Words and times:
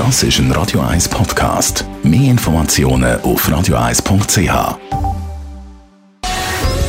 Das 0.00 0.22
ist 0.22 0.38
ein 0.38 0.50
Radio 0.52 0.80
1 0.80 1.10
Podcast. 1.10 1.84
Mehr 2.02 2.30
Informationen 2.30 3.20
auf 3.20 3.46
radio1.ch. 3.46 4.78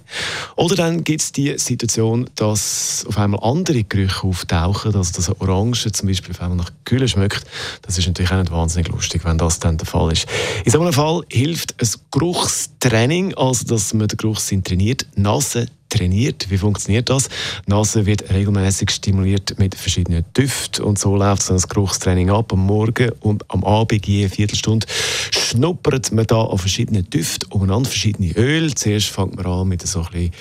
Oder 0.56 0.76
dann 0.76 1.04
gibt 1.04 1.22
es 1.22 1.32
die 1.32 1.56
Situation, 1.58 2.28
dass 2.34 3.06
auf 3.08 3.16
einmal 3.16 3.40
andere 3.42 3.82
Gerüche 3.82 4.24
auftauchen, 4.24 4.94
also 4.94 5.12
dass 5.14 5.40
Orange 5.40 5.90
zum 5.92 6.06
Beispiel 6.06 6.32
auf 6.32 6.42
einmal 6.42 6.58
nach 6.58 6.70
Kühle 6.84 7.08
schmeckt. 7.08 7.44
Das 7.80 7.96
ist 7.96 8.06
natürlich 8.06 8.30
auch 8.30 8.40
nicht 8.40 8.52
wahnsinnig 8.52 8.88
lustig, 8.88 9.24
wenn 9.24 9.38
das 9.38 9.58
dann 9.58 9.78
der 9.78 9.86
Fall 9.86 10.12
ist. 10.12 10.26
In 10.66 10.70
so 10.70 10.80
einem 10.80 10.92
Fall 10.92 11.22
hilft 11.30 11.74
ein 11.80 11.88
Geruchstraining, 12.10 13.34
also 13.34 13.64
dass 13.64 13.94
man 13.94 14.08
den 14.08 14.18
Geruchssinn 14.18 14.62
trainiert, 14.62 15.06
Nase 15.14 15.66
trainiert. 15.92 16.50
Wie 16.50 16.58
funktioniert 16.58 17.08
das? 17.10 17.28
Die 17.66 17.70
Nase 17.70 18.06
wird 18.06 18.30
regelmäßig 18.32 18.90
stimuliert 18.90 19.58
mit 19.58 19.74
verschiedenen 19.74 20.24
Düften 20.36 20.84
und 20.84 20.98
so 20.98 21.16
läuft 21.16 21.42
so 21.42 21.54
ein 21.54 21.60
Geruchstraining 21.60 22.30
ab. 22.30 22.52
Am 22.52 22.66
Morgen 22.66 23.12
und 23.20 23.44
am 23.48 23.64
Abend 23.64 24.06
je 24.06 24.28
Viertelstunde 24.28 24.86
schnuppert 25.30 26.12
man 26.12 26.26
da 26.26 26.42
an 26.42 26.58
verschiedenen 26.58 27.08
Düften 27.08 27.50
umeinander, 27.52 27.88
verschiedene 27.88 28.32
Öle. 28.32 28.74
Zuerst 28.74 29.08
fängt 29.08 29.36
man 29.36 29.46
an 29.46 29.68
mit 29.68 29.86
so 29.86 30.00
ein 30.00 30.06
bisschen 30.12 30.32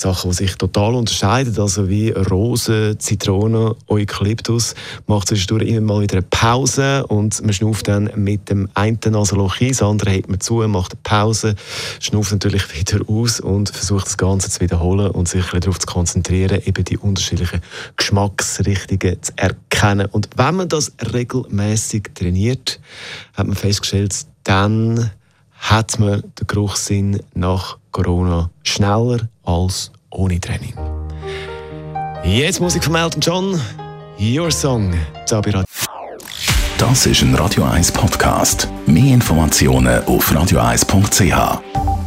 Sachen, 0.00 0.30
die 0.30 0.36
sich 0.36 0.54
total 0.54 0.94
unterscheiden, 0.94 1.58
also 1.58 1.88
wie 1.88 2.10
Rose, 2.10 2.96
Zitrone, 2.98 3.74
Eukalyptus, 3.88 4.74
macht 5.08 5.28
zwischendurch 5.28 5.66
immer 5.68 5.94
mal 5.94 6.02
wieder 6.02 6.18
eine 6.18 6.26
Pause 6.30 7.04
und 7.08 7.42
man 7.42 7.52
schnauft 7.52 7.88
dann 7.88 8.10
mit 8.14 8.48
dem 8.48 8.68
einen 8.74 8.98
Nasenloch 9.04 9.60
ein, 9.60 9.68
das 9.68 9.82
andere 9.82 10.10
hält 10.10 10.28
man 10.28 10.40
zu, 10.40 10.56
macht 10.68 10.92
eine 10.92 11.00
Pause, 11.02 11.56
schnauft 11.98 12.30
natürlich 12.30 12.78
wieder 12.78 13.00
aus 13.08 13.40
und 13.40 13.70
versucht 13.70 14.06
das 14.06 14.16
Ganze 14.16 14.50
zu 14.50 14.60
wiederholen 14.60 15.10
und 15.10 15.28
sich 15.28 15.44
darauf 15.46 15.80
zu 15.80 15.86
konzentrieren, 15.86 16.62
eben 16.64 16.84
die 16.84 16.98
unterschiedlichen 16.98 17.60
Geschmacksrichtungen 17.96 19.20
zu 19.20 19.32
erkennen. 19.34 20.06
Und 20.12 20.30
wenn 20.36 20.54
man 20.54 20.68
das 20.68 20.92
regelmäßig 21.12 22.10
trainiert, 22.14 22.78
hat 23.34 23.48
man 23.48 23.56
festgestellt, 23.56 24.14
dann 24.44 25.10
hat 25.58 25.98
man 25.98 26.22
den 26.38 26.46
Geruchssinn 26.46 27.20
nach 27.34 27.78
Corona 27.92 28.50
schneller 28.62 29.28
als 29.44 29.90
ohne 30.10 30.40
Training. 30.40 30.74
Jetzt 32.24 32.60
Musik 32.60 32.84
von 32.84 32.94
Elton 32.94 33.20
John, 33.20 33.60
Your 34.18 34.50
Song. 34.50 34.94
Das 36.78 37.06
ist 37.06 37.22
ein 37.22 37.34
Radio 37.34 37.64
1 37.64 37.92
Podcast. 37.92 38.68
Mehr 38.86 39.14
Informationen 39.14 40.04
auf 40.04 40.30
radio1.ch. 40.30 41.97